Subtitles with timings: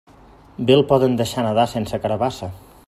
[0.69, 2.53] Bé el poden deixar nadar sense carabassa.